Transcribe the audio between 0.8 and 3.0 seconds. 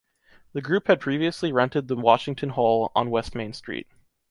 had previously rented the Washington Hall